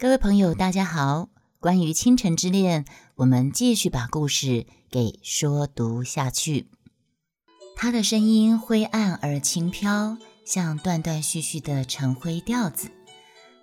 [0.00, 1.28] 各位朋友，大家好。
[1.58, 2.84] 关于倾城之恋，
[3.16, 6.68] 我们继续把故事给说读下去。
[7.74, 12.92] 他的声音灰暗而轻飘，像断断续续的晨灰调子。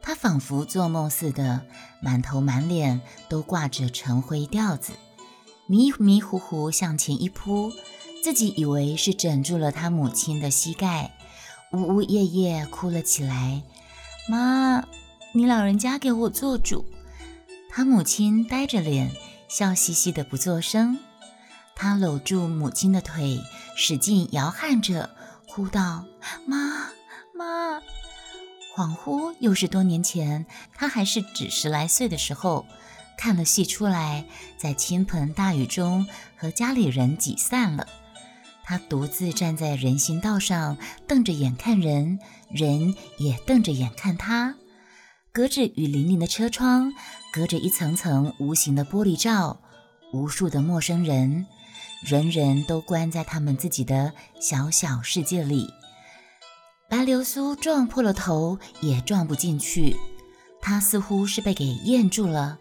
[0.02, 1.66] 他仿佛做梦似的，
[2.02, 4.92] 满头满脸都挂着晨灰调子，
[5.68, 7.72] 迷迷糊糊向前一扑，
[8.22, 11.16] 自己以为是枕住了他母亲的膝盖，
[11.72, 13.64] 呜呜咽咽哭了起来。
[14.28, 14.84] 妈。
[15.36, 16.86] 你老人家给我做主。
[17.70, 19.12] 他母亲呆着脸，
[19.50, 20.98] 笑嘻嘻的不作声。
[21.76, 23.42] 他搂住母亲的腿，
[23.76, 25.10] 使劲摇撼着，
[25.50, 26.06] 哭道
[26.48, 26.90] ：“妈
[27.34, 27.82] 妈！”
[28.74, 32.66] 恍惚又是多年前，他还是只十来岁的时候，
[33.18, 34.24] 看了戏出来，
[34.58, 36.08] 在倾盆大雨中
[36.38, 37.86] 和家里人挤散了。
[38.64, 44.56] 他独自站在人行道上，瞪着眼看人，人也瞪着眼看他。
[45.36, 46.94] 隔着雨淋淋的车窗，
[47.30, 49.60] 隔着一层层无形的玻璃罩，
[50.14, 51.46] 无数的陌生人，
[52.06, 55.68] 人人都关在他们自己的小小世界里。
[56.90, 59.98] 白流苏撞破了头，也撞不进去。
[60.62, 62.58] 他似乎是被给咽住了。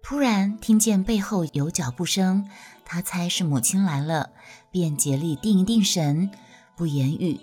[0.00, 2.48] 突然听见背后有脚步声，
[2.84, 4.30] 他猜是母亲来了，
[4.70, 6.30] 便竭力定一定神，
[6.76, 7.40] 不言语。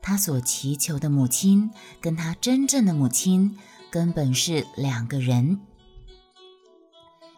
[0.00, 3.58] 他所祈求的母亲，跟他真正的母亲。
[3.94, 5.60] 根本是两个人。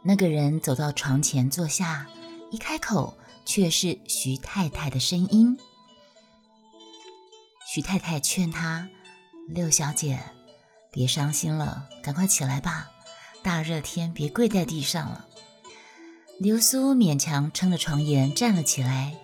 [0.03, 2.07] 那个人走到床前坐下，
[2.51, 5.59] 一开口却是徐太太的声音。
[7.67, 8.89] 徐太太劝他
[9.47, 10.19] ：“六小姐，
[10.91, 12.91] 别伤心了，赶快起来吧。
[13.43, 15.27] 大热天，别跪在地上了。”
[16.41, 19.15] 流苏勉强撑着床沿站了起来，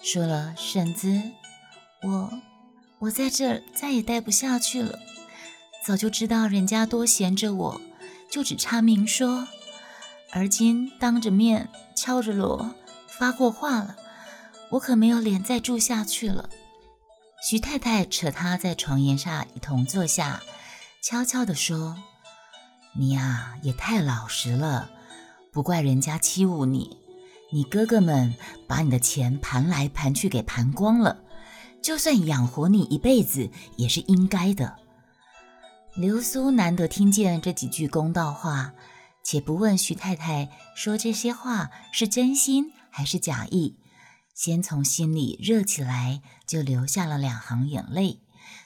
[0.00, 1.20] 说了：“婶子，
[2.04, 2.30] 我
[3.00, 5.00] 我在这儿再也待不下去了。”
[5.86, 7.80] 早就知道人家多闲着我，
[8.28, 9.46] 就只差明说。
[10.32, 12.74] 而今当着面敲着锣
[13.06, 13.94] 发过话了，
[14.72, 16.50] 我可没有脸再住下去了。
[17.48, 20.42] 徐太太扯他在床沿上一同坐下，
[21.00, 21.96] 悄悄地说
[22.98, 24.90] ：“你呀也太老实了，
[25.52, 26.98] 不怪人家欺侮你。
[27.52, 28.34] 你哥哥们
[28.66, 31.20] 把你的钱盘来盘去给盘光了，
[31.80, 34.78] 就算养活你一辈子也是应该的。”
[35.96, 38.74] 流苏难得听见这几句公道话，
[39.24, 43.78] 且不问徐太太说这些话是真心还是假意，
[44.34, 48.20] 先从心里热起来，就流下了两行眼泪，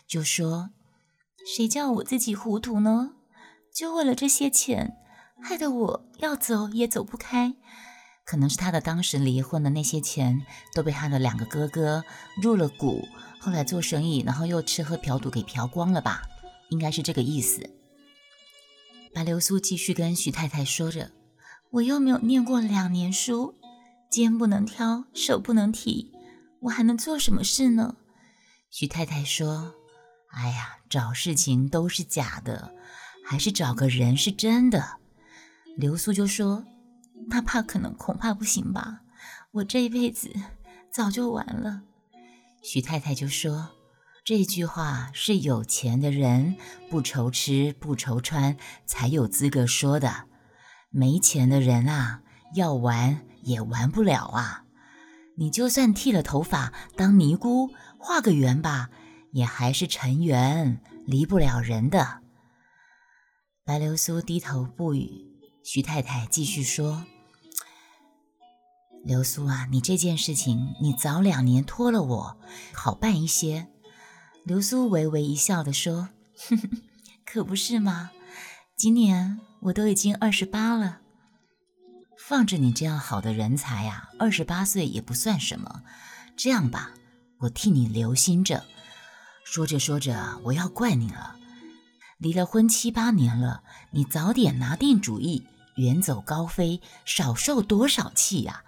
[0.08, 0.70] 就说
[1.46, 3.12] ：“谁叫我自己糊涂呢？
[3.72, 4.96] 就为了这些钱，
[5.40, 7.54] 害得我要走也走不开。
[8.24, 12.02] 可能是他的当时离婚的那些钱，都被他的两个哥哥
[12.42, 13.06] 入了股，
[13.38, 16.22] 后来做生意，然后又吃喝嫖赌给嫖光了吧。”
[16.70, 17.68] 应该是这个意思。
[19.12, 21.10] 白流苏继续跟徐太太说着
[21.70, 23.56] ：“我又没有念过两年书，
[24.08, 26.12] 肩不能挑，手不能提，
[26.60, 27.96] 我还能做什么事呢？”
[28.70, 29.74] 徐太太说
[30.30, 32.72] ：“哎呀，找事情都是假的，
[33.24, 34.98] 还是找个人是真的。”
[35.76, 36.64] 流苏就说
[37.28, 39.00] ：“那怕可能恐怕不行吧，
[39.50, 40.32] 我这一辈子
[40.92, 41.82] 早就完了。”
[42.62, 43.70] 徐太太就说。
[44.24, 46.56] 这句话是有钱的人
[46.88, 50.26] 不愁吃不愁穿才有资格说的，
[50.90, 52.22] 没钱的人啊，
[52.54, 54.64] 要玩也玩不了啊！
[55.36, 58.90] 你就算剃了头发当尼姑，画个圆吧，
[59.32, 62.20] 也还是尘缘，离不了人的。
[63.64, 65.08] 白流苏低头不语，
[65.64, 67.06] 徐太太继续说
[69.02, 72.38] ：“流苏啊，你这件事情，你早两年托了我，
[72.74, 73.66] 好办一些。”
[74.44, 76.08] 流苏微微一笑地说
[76.48, 76.70] ：“哼哼，
[77.24, 78.10] 可不是吗？
[78.76, 81.00] 今年我都已经二十八了。
[82.18, 85.82] 放着你这样好的人才呀，二十八岁也不算什么。
[86.36, 86.92] 这样吧，
[87.40, 88.64] 我替你留心着。
[89.44, 91.36] 说着说着，我要怪你了。
[92.18, 93.62] 离了婚七八年了，
[93.92, 98.64] 你早点拿定主意，远走高飞，少受多少气呀！”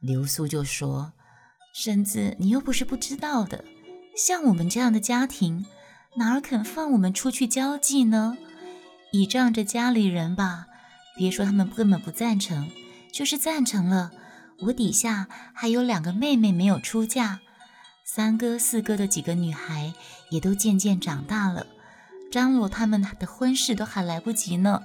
[0.00, 1.12] 流苏就说
[1.72, 3.64] ：“婶子，你又不是不知道的。”
[4.16, 5.66] 像我们这样的家庭，
[6.14, 8.38] 哪儿肯放我们出去交际呢？
[9.12, 10.66] 倚仗着家里人吧，
[11.14, 12.70] 别说他们根本不赞成，
[13.12, 14.10] 就是赞成了，
[14.60, 17.40] 我底下还有两个妹妹没有出嫁，
[18.04, 19.92] 三哥四哥的几个女孩
[20.30, 21.66] 也都渐渐长大了，
[22.32, 24.82] 张罗他们的婚事都还来不及呢，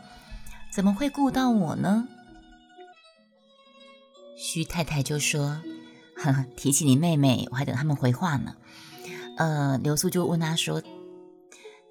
[0.69, 2.05] 怎么会顾到我呢？
[4.37, 5.61] 徐太太就说
[6.17, 8.55] ：“呵呵，提起你妹妹，我还等他们回话呢。”
[9.41, 10.83] 呃，刘苏就问他说：“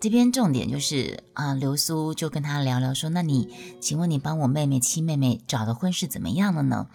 [0.01, 6.87] 这边重点就是啊，流苏就跟他聊聊说：“那你，请问你帮我妹妹亲妹妹找的婚事怎么样了呢？”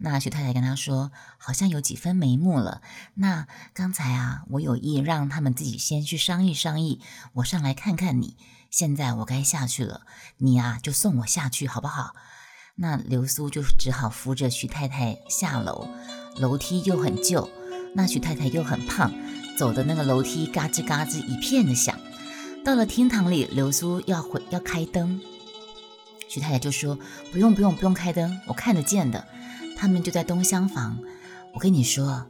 [0.00, 2.80] 那徐太太跟他说：“好像有几分眉目了。
[3.16, 7.02] 那刚才啊，我有意让他们自己先去商议商议，
[7.34, 8.38] 我上来看看你。
[8.70, 10.06] 现在我该下去了，
[10.38, 12.14] 你啊就送我下去好不好？”
[12.80, 15.86] 那流苏就只好扶着徐太太下楼，
[16.36, 17.50] 楼梯又很旧，
[17.94, 19.12] 那徐太太又很胖，
[19.58, 21.98] 走的那个楼梯嘎吱嘎吱一片的响。
[22.64, 25.20] 到了厅堂里，流苏要回要开灯，
[26.28, 26.96] 徐太太就说
[27.32, 29.26] ：“不用不用不用开灯，我看得见的。”
[29.76, 31.00] 他们就在东厢房。
[31.54, 32.26] 我跟你说，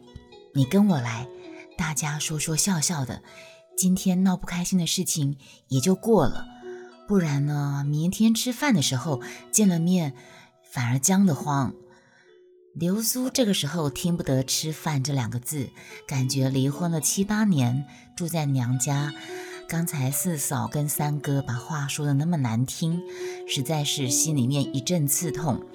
[0.54, 1.28] 你跟我来，
[1.76, 3.22] 大家说说笑笑的，
[3.76, 5.36] 今天闹不开心的事情
[5.68, 6.46] 也就过了。
[7.06, 9.20] 不然呢，明天吃饭的时候
[9.50, 10.14] 见了面，
[10.62, 11.74] 反而僵得慌。
[12.78, 15.70] 流苏这个时候听不得“吃饭”这两个字，
[16.06, 17.84] 感觉离婚了七八年，
[18.14, 19.12] 住在娘家。
[19.68, 23.02] 刚才四嫂跟三哥把话说的那么难听，
[23.48, 25.66] 实在是心里面一阵刺痛。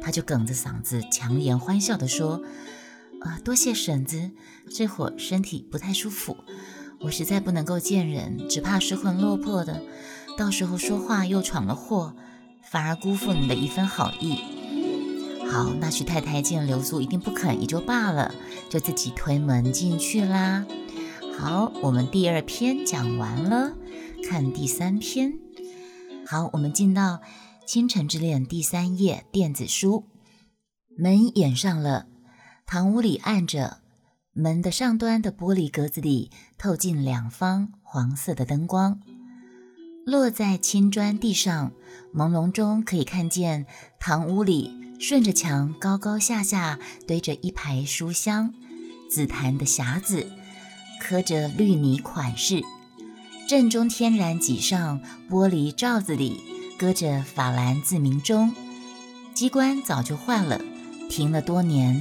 [0.00, 2.40] 他就哽着嗓子，强颜欢笑地说
[3.22, 4.30] ：“啊，多谢婶子，
[4.70, 6.36] 这会儿身体不太舒服，
[7.00, 9.82] 我实在不能够见人，只怕失魂落魄的，
[10.38, 12.14] 到时候说话又闯了祸，
[12.70, 14.38] 反而辜负你的一份好意。”
[15.52, 18.34] 好，那徐太太见刘素一定不肯，也就罢了，
[18.70, 20.64] 就自己推门进去啦。
[21.38, 23.76] 好，我们第二篇讲完了，
[24.26, 25.34] 看第三篇。
[26.26, 27.16] 好，我们进到
[27.66, 30.06] 《倾城之恋》第三页电子书。
[30.96, 32.06] 门掩上了，
[32.64, 33.82] 堂屋里暗着，
[34.32, 39.00] 门的上端的玻璃格子里透进两方黄色的灯光，
[40.06, 41.72] 落在青砖地上，
[42.14, 43.66] 朦胧中可以看见
[44.00, 46.78] 堂屋里顺着墙高高下下
[47.08, 48.54] 堆着一排书香、
[49.10, 50.30] 紫檀的匣子。
[51.00, 52.62] 刻着绿泥款式，
[53.48, 56.40] 正中天然脊上玻璃罩子里
[56.78, 58.54] 搁着法兰字铭钟，
[59.34, 60.60] 机关早就换了，
[61.10, 62.00] 停了多年。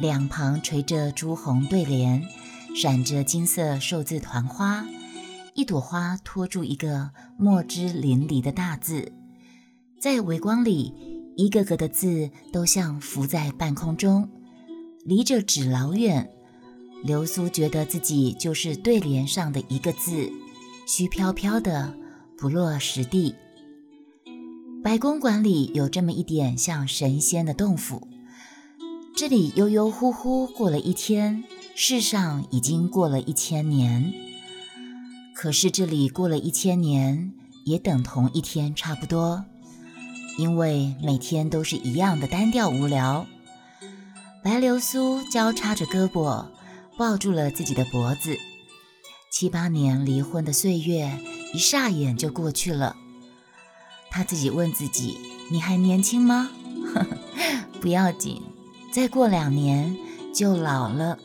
[0.00, 2.26] 两旁垂着朱红对联，
[2.74, 4.84] 闪着金色寿字团花，
[5.54, 9.12] 一朵花托住一个墨汁淋漓的大字，
[10.00, 10.92] 在微光里，
[11.36, 14.28] 一个个的字都像浮在半空中，
[15.04, 16.30] 离着纸老远。
[17.02, 20.30] 流苏觉得自己就是对联上的一个字，
[20.86, 21.94] 虚飘飘的，
[22.36, 23.34] 不落实地。
[24.82, 28.06] 白公馆里有这么一点像神仙的洞府，
[29.16, 31.44] 这里悠悠忽忽过了一天，
[31.74, 34.12] 世上已经过了一千年。
[35.34, 37.32] 可是这里过了一千年，
[37.64, 39.42] 也等同一天差不多，
[40.40, 43.26] 因为每天都是一样的单调无聊。
[44.42, 46.46] 白流苏交叉着胳膊。
[46.98, 48.36] 抱住了自己的脖子，
[49.30, 51.10] 七八年离婚的岁月
[51.54, 52.94] 一霎眼就过去了。
[54.10, 55.16] 他自己问自己
[55.50, 56.50] ：“你还年轻吗？”
[57.80, 58.42] 不要紧，
[58.92, 59.96] 再过两年
[60.34, 61.18] 就老了。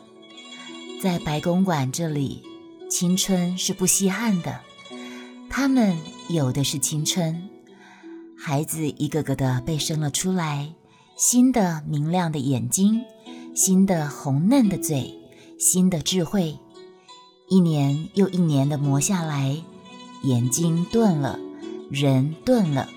[1.02, 2.42] 在白公馆这里，
[2.90, 4.62] 青春是不稀罕的。
[5.50, 5.98] 他们
[6.30, 7.50] 有的是青春，
[8.38, 10.74] 孩子一个个的被生了出来，
[11.18, 13.02] 新的明亮的眼睛，
[13.56, 15.22] 新的红嫩的嘴。
[15.58, 16.60] 新的智慧，
[17.48, 19.64] 一年又一年的磨下来，
[20.24, 21.40] 眼睛钝了，
[21.90, 22.90] 人钝了，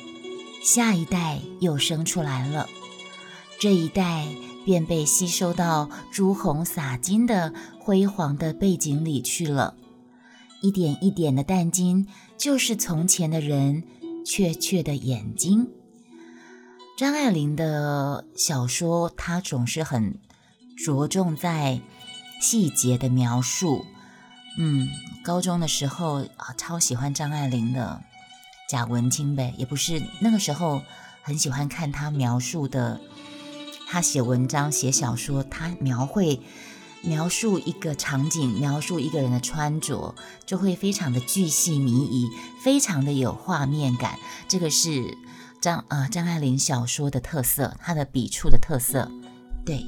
[0.60, 2.68] 下一代又生出来了，
[3.60, 4.26] 这一代
[4.64, 9.76] 便被吸收到朱红洒金的辉煌的背景里去了，
[10.60, 13.84] 一点一点的淡金，就是从前的人
[14.28, 15.70] 确确的眼睛。
[16.98, 20.18] 张爱玲的小说，她总是很
[20.76, 21.80] 着重在。
[22.40, 23.84] 细节的描述，
[24.60, 24.88] 嗯，
[25.24, 28.00] 高中的时候啊，超喜欢张爱玲的
[28.68, 30.80] 贾文清呗，也不是那个时候
[31.20, 33.00] 很喜欢看她描述的，
[33.88, 36.40] 她写文章写小说，她描绘
[37.02, 40.14] 描述一个场景，描述一个人的穿着，
[40.44, 42.28] 就会非常的巨细靡遗，
[42.62, 44.18] 非常的有画面感。
[44.48, 45.16] 这个是
[45.60, 49.10] 张呃张爱玲小说的特色，她的笔触的特色，
[49.64, 49.86] 对。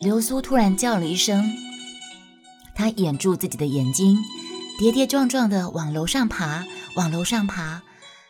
[0.00, 1.52] 流苏突然叫了一声，
[2.74, 4.18] 他掩住自己的眼睛，
[4.78, 7.82] 跌跌撞撞地往楼上爬，往楼上爬。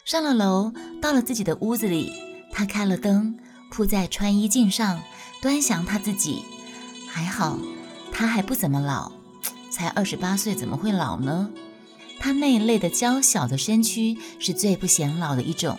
[0.05, 2.13] 上了楼，到了自己的屋子里，
[2.53, 3.37] 他开了灯，
[3.73, 5.03] 铺在穿衣镜上，
[5.43, 6.45] 端详他自己。
[7.17, 7.59] 还好，
[8.13, 9.11] 他还不怎么老，
[9.71, 11.51] 才二十八岁，怎么会老呢？
[12.19, 15.79] 他那一类的娇小的身躯是最不显老的一种，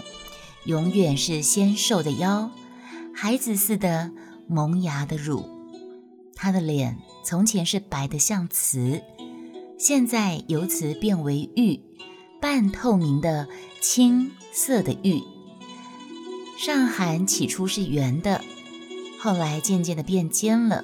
[0.65, 2.49] 永远是纤瘦的腰，
[3.13, 4.11] 孩子似的
[4.47, 5.47] 萌芽的乳。
[6.35, 9.03] 他的脸从前是白的像瓷，
[9.77, 11.79] 现在由此变为玉，
[12.41, 13.47] 半透明的
[13.79, 15.21] 青色的玉。
[16.57, 18.43] 上寒起初是圆的，
[19.19, 20.83] 后来渐渐的变尖了，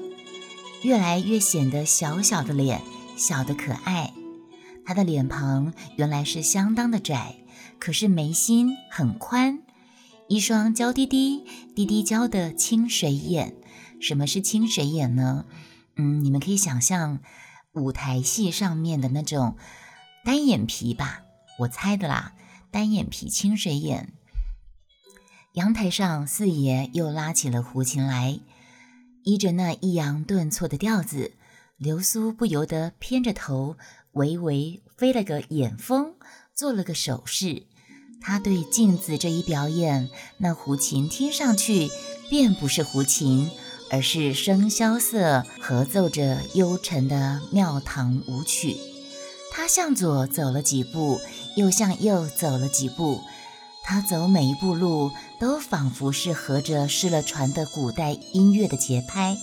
[0.83, 2.81] 越来越显得小小的脸，
[3.15, 4.13] 小的可爱。
[4.85, 7.37] 他的脸庞原来是相当的窄，
[7.79, 9.59] 可是眉心很宽，
[10.27, 13.55] 一双娇滴滴、滴滴娇的清水眼。
[14.01, 15.45] 什么是清水眼呢？
[15.95, 17.19] 嗯，你们可以想象
[17.71, 19.55] 舞台戏上面的那种
[20.25, 21.21] 单眼皮吧，
[21.59, 22.33] 我猜的啦，
[22.71, 24.11] 单眼皮清水眼。
[25.53, 28.39] 阳台上，四爷又拉起了胡琴来，
[29.23, 31.31] 依着那抑扬顿挫的调子，
[31.77, 33.77] 流苏不由得偏着头，
[34.13, 36.13] 微微飞了个眼风，
[36.53, 37.63] 做了个手势。
[38.21, 41.89] 他对镜子这一表演，那胡琴听上去
[42.29, 43.49] 便不是胡琴。
[43.91, 48.75] 而是笙箫瑟合奏着幽沉的庙堂舞曲，
[49.51, 51.21] 他向左走了几步，
[51.55, 53.21] 又向右走了几步，
[53.83, 59.37] 他走每一步路都仿佛是合着失了传的古代音乐的节拍。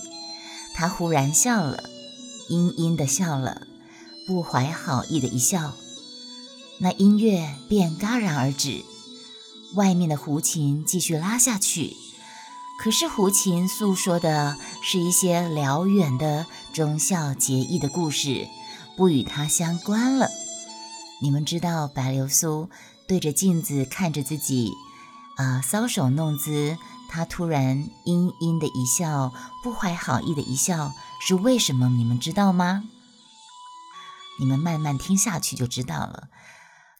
[0.73, 1.83] 他忽然笑了，
[2.49, 3.61] 阴阴的笑了，
[4.25, 5.73] 不怀好意的一笑，
[6.79, 8.83] 那音乐便戛然而止，
[9.75, 11.95] 外面的胡琴继续拉下去。
[12.79, 18.47] 可是胡琴诉说的是一些辽远的忠孝节义的故事，
[18.97, 20.31] 不与他相关了。
[21.21, 22.69] 你们知道白流苏
[23.11, 24.71] 对着镜子看着自己，
[25.35, 26.77] 啊，搔首弄姿，
[27.09, 31.89] 他突然阴阴的一笑，不怀好意的一笑，是为什么？
[31.89, 32.85] 你们知道吗？
[34.39, 36.29] 你们慢慢听下去就知道了。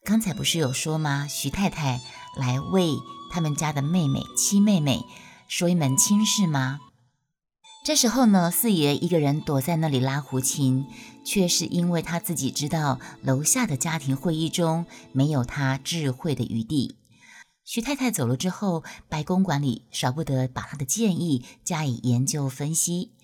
[0.04, 1.26] 刚才不是有说吗？
[1.30, 2.02] 徐太太
[2.36, 2.98] 来为
[3.30, 5.06] 他们家的妹妹七妹妹。
[5.48, 6.80] 说一门亲事吗？
[7.84, 10.86] 这时候呢，四爷一个人躲在那里拉胡琴，
[11.24, 16.94] 却是因为他自己知道楼下的家庭会议中没有他智慧的余地。
[17.64, 23.14] 徐太太走了之后，白公馆里少不得把他的建议加以研究分析。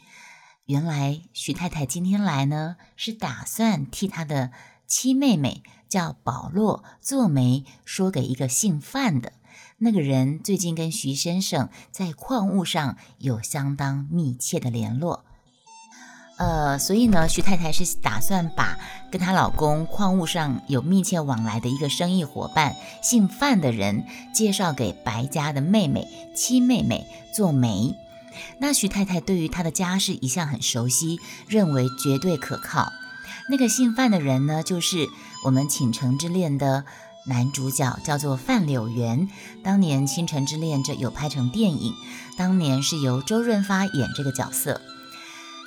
[0.64, 4.50] 原来徐太太今天来呢，是打算替她的
[4.88, 9.34] 七妹妹叫保罗做媒，说给一个姓范的。
[9.80, 15.24] 那个人最近跟徐先生在矿物上有相当密切的联络，
[16.36, 18.76] 呃，所以呢，徐太太是打算把
[19.12, 24.04] 跟她老公矿物上有密切往来的一个生意伙伴，姓范的人
[24.34, 27.94] 介绍给白家的妹妹七妹妹做媒。
[28.58, 32.92] 那徐太太对于他的家世一向很熟悉，认为绝对可靠。
[33.48, 35.06] 那个姓范的人呢，就是
[35.44, 36.84] 我们《倾城之恋》的。
[37.28, 39.28] 男主角叫做范柳原，
[39.62, 41.94] 当年《倾城之恋》这有拍成电影，
[42.36, 44.80] 当年是由周润发演这个角色。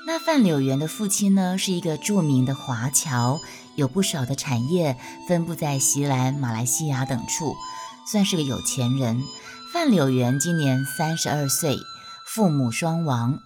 [0.08, 3.40] 那范柳原的父亲呢，是一个著名的华侨，
[3.76, 7.56] 有不少的产业分布在西兰、马来西亚等处，
[8.12, 9.22] 算是个有钱人。
[9.72, 11.78] 范柳原今年三十二岁，
[12.26, 13.38] 父母双亡。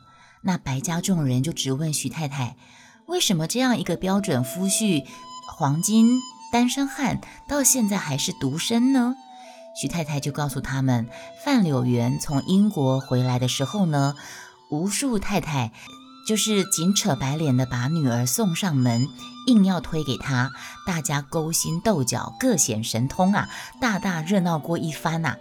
[0.42, 2.56] 那白家众人就直问徐太太，
[3.08, 5.04] 为什么这样一个标准夫婿，
[5.58, 6.22] 黄金？
[6.52, 9.16] 单身汉到现在还是独身呢。
[9.80, 11.10] 徐太太就告诉他们，
[11.44, 14.16] 范柳原从英国回来的时候呢，
[14.70, 15.74] 无数太太
[16.28, 19.08] 就是紧扯白脸的把女儿送上门，
[19.48, 20.52] 硬要推给他，
[20.88, 23.50] 大家勾心斗角，各显神通啊，
[23.82, 25.36] 大大热闹过一番呐。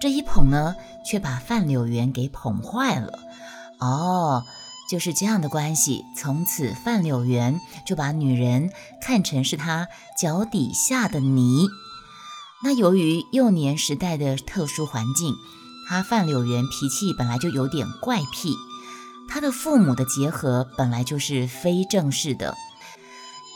[0.00, 3.18] 这一捧呢，却把范柳原给捧坏了。
[3.78, 4.42] 哦。
[4.88, 8.70] 就是这样的关系，从此范柳园就把女人
[9.02, 11.68] 看成是他脚底下的泥。
[12.62, 15.34] 那由于幼年时代的特殊环境，
[15.88, 18.54] 他范柳园脾气本来就有点怪癖。
[19.28, 22.54] 他的父母的结合本来就是非正式的。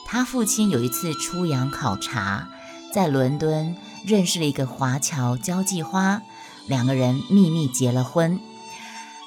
[0.06, 2.48] 他父亲有一次出洋考察，
[2.92, 6.22] 在伦敦认识了一个华侨交际花，
[6.66, 8.40] 两个人秘密结了婚。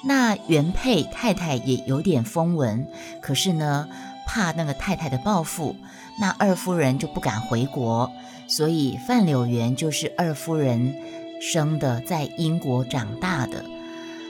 [0.06, 2.86] 那原配太太也有点风闻，
[3.22, 3.88] 可是呢，
[4.26, 5.76] 怕那个太太的报复，
[6.20, 8.12] 那二夫人就不敢回国，
[8.46, 10.94] 所以范柳原就是二夫人
[11.40, 13.64] 生的，在英国长大的，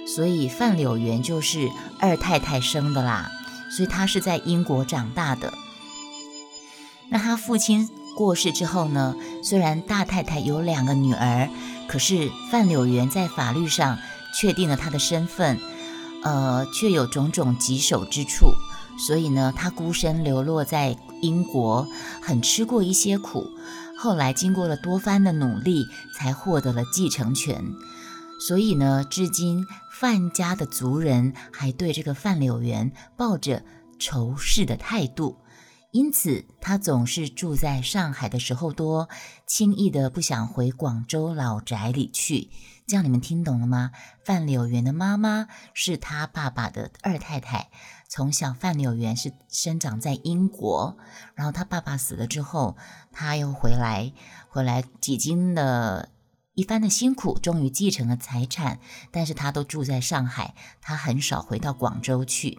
[0.06, 3.32] 所以范柳原就是二太太生的啦，
[3.68, 5.52] 所以他是在英国长大的。
[7.08, 11.50] 那他父亲过世之后呢，虽然大太太有两个女儿，
[11.88, 13.98] 可是范柳原在法律上。
[14.34, 15.58] 确定了他的身份，
[16.22, 18.52] 呃，却有种种棘手之处，
[18.98, 21.86] 所以呢，他孤身流落在英国，
[22.20, 23.46] 很吃过一些苦。
[23.96, 27.64] 后来经过了多番的努力，才获得了继承权。
[28.46, 33.62] 所以呢，至今范家的族人还对这个范柳原抱着
[33.98, 35.38] 仇视的态度，
[35.94, 39.08] 因此他总是住在上海的时候多，
[39.46, 42.50] 轻易的不想回广州老宅里去。
[42.84, 43.92] 这样你们听懂了吗？
[44.24, 47.70] 范柳园的妈妈是他爸爸的二太太，
[48.08, 50.96] 从小范柳园是生长在英国，
[51.36, 52.76] 然后他爸爸死了之后，
[53.12, 54.12] 他又回来，
[54.48, 56.08] 回来几经了
[56.54, 58.80] 一番的辛苦，终于继承了财产，
[59.12, 62.58] 但是他都住在上海，他很少回到广州去。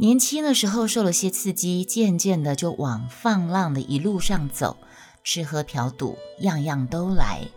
[0.00, 4.76] 年轻的时候受了些刺激，渐渐的就往放浪的一路上走，
[5.24, 7.48] 吃喝嫖赌样样都来。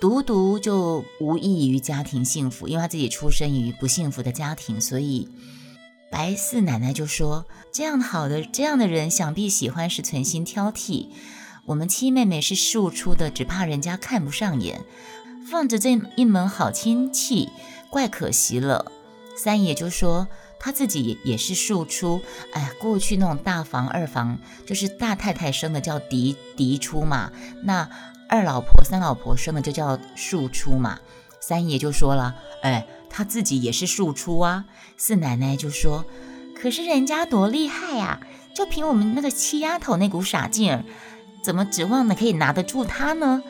[0.00, 5.28] 独独就无异于家庭幸福，因为他自己出生于不幸福的家庭，所以
[6.10, 11.06] 白四奶奶就说：“这样好的这样的人，想必喜欢是存心挑剔。
[11.66, 14.84] 我们七妹妹是庶出的，只怕人家看不上眼，
[15.48, 17.50] 放着这一门好亲戚，
[17.88, 18.90] 怪可惜了。”
[19.36, 20.26] 三爷就说
[20.58, 22.20] ：“他自己也是庶出，
[22.52, 27.30] 哎，过去那种大房二房，就是大太太生的叫嫡嫡出嘛，
[27.62, 27.88] 那。”
[28.30, 30.98] 二老婆、三老婆生的就叫庶出嘛。
[31.40, 34.66] 三爷就说了：“哎，他自己也是庶出啊。”
[34.98, 36.04] 四奶奶就说
[36.54, 38.20] ：“可是人家多厉害呀！
[38.54, 40.84] 就凭我们那个七丫头那股傻劲儿，
[41.42, 43.42] 怎么指望的可以拿得住他呢？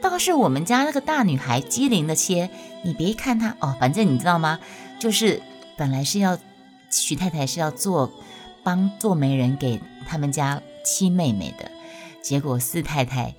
[0.00, 2.48] 倒是我们家那个大女孩机灵的些。
[2.84, 4.60] 你别看她哦，反正你知道吗？
[5.00, 5.42] 就是
[5.82, 6.38] 本来是要
[6.92, 8.12] 徐太太是要做
[8.62, 11.72] 帮做媒人给他们家七妹妹的，
[12.22, 13.34] 结果四太太。”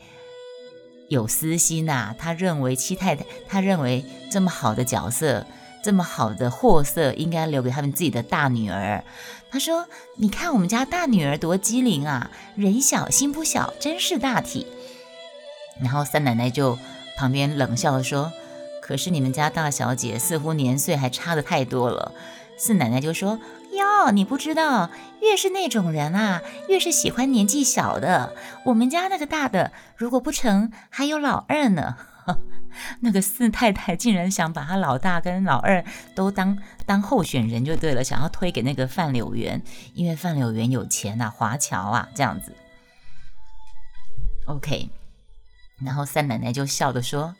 [1.07, 5.45] 有私心呐，她认为七太太，她认为这么好的角色，
[5.81, 9.05] 这么好的货色，应该留给他们自己的大女儿。
[9.49, 9.87] 她说
[10.19, 14.67] ：“你看我们家大女儿多机灵啊，人小心不小，真是大体。”
[15.79, 16.77] 然后三奶奶就
[17.15, 18.33] 旁边冷笑说
[18.85, 22.11] ：“可是你们家大小姐似乎年岁还差的太多了。”
[22.59, 23.39] 四奶奶就说。
[23.73, 28.35] 哟，你不知道，越是那种人啊，越是喜欢年纪小的。
[28.65, 31.97] 我们家那个大的，如果不成，还有老二呢。
[33.01, 39.63] 那个四太太竟然想把他老大跟老二都当当候选人就对了，想要推给那个范柳园，
[39.95, 42.55] 因为范柳园有钱呐，华侨啊，这样子。
[44.45, 44.91] OK，
[45.83, 47.35] 然后三奶奶就笑着说：“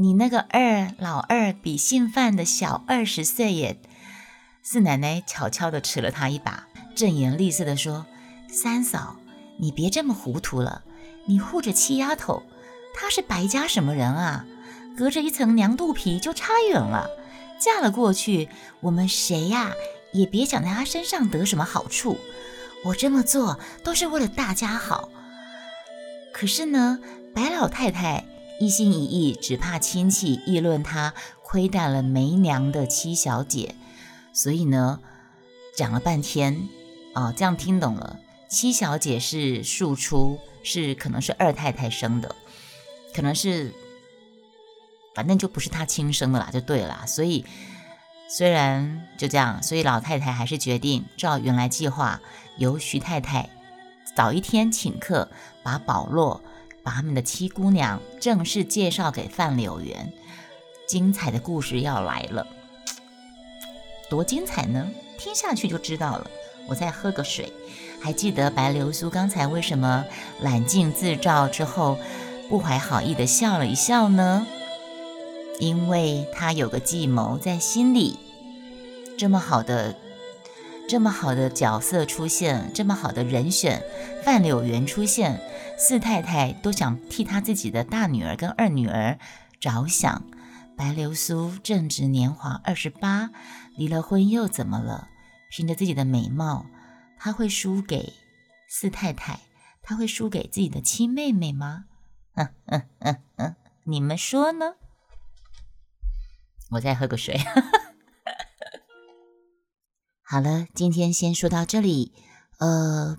[0.00, 3.80] 你那个二老二比姓范的小二十岁耶。”
[4.62, 8.06] 四奶奶悄悄地扯了他一把，正言厉色地说
[8.48, 9.16] ：“三嫂，
[9.58, 10.84] 你别这么糊涂了。
[11.26, 12.44] 你护着七丫头，
[12.94, 14.46] 她是白家什么人啊？
[14.96, 17.08] 隔着一层娘肚皮就差远了。
[17.58, 18.48] 嫁了过去，
[18.80, 19.72] 我们谁呀
[20.12, 22.18] 也别想在她身上得什么好处。
[22.84, 25.08] 我这么做都是为了大家好。
[26.32, 27.00] 可是呢，
[27.34, 28.24] 白老太太
[28.58, 33.74] 一心一意，只怕亲戚议论他亏待了没娘的七小姐。”
[34.32, 35.00] 所以呢，
[35.76, 36.68] 讲了半天，
[37.14, 38.18] 哦，这样听懂了。
[38.48, 42.34] 七小姐是庶出，是可能是二太太生的，
[43.14, 43.74] 可能是，
[45.14, 47.04] 反正就不是她亲生的啦，就对了。
[47.06, 47.44] 所以
[48.28, 52.20] 虽然就这样，所以老太太还是决定照原来计划，
[52.56, 53.50] 由徐太太
[54.16, 55.28] 早一天请客，
[55.62, 56.40] 把宝洛，
[56.88, 60.10] 把他们的七姑娘正式介绍给范柳园。
[60.86, 62.46] 精彩的故事要来了。
[64.08, 64.88] 多精彩呢！
[65.18, 66.30] 听下去就知道了。
[66.66, 67.52] 我再喝个水。
[68.00, 70.06] 还记得白流苏刚才为什么
[70.40, 71.98] 揽镜自照之后
[72.48, 74.46] 不怀好意的笑了一笑呢？
[75.60, 78.18] 因为他有个计谋在心里。
[79.18, 79.94] 这么好的、
[80.88, 83.82] 这么好的角色出现，这么好的人选
[84.24, 85.38] 范柳园出现，
[85.78, 89.18] 四太太都想替她自己的大女儿跟二女儿
[89.60, 90.24] 着想。
[90.76, 93.30] 白流苏正值年华二十八。
[93.76, 95.08] 离了婚又怎么了？
[95.50, 96.66] 凭着自己的美貌，
[97.16, 98.12] 她会输给
[98.68, 99.38] 四太太？
[99.80, 101.84] 她会输给自己的亲妹妹吗？
[102.34, 104.74] 嗯嗯嗯嗯，你们说呢？
[106.72, 107.38] 我再喝个水。
[110.22, 112.12] 好了，今天先说到这里。
[112.58, 113.18] 呃，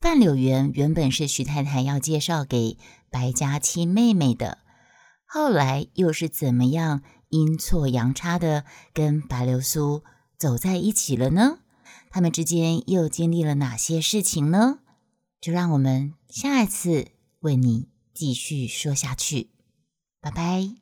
[0.00, 2.78] 范柳园原本是徐太太要介绍给
[3.10, 4.58] 白家亲妹妹的，
[5.26, 7.02] 后来又是怎么样？
[7.28, 10.02] 阴错阳差的跟白流苏
[10.36, 11.58] 走在一起了呢？
[12.10, 14.80] 他们之间又经历了哪些事情呢？
[15.40, 17.08] 就让我们下一次
[17.40, 19.50] 为你继续说下去。
[20.20, 20.79] 拜拜。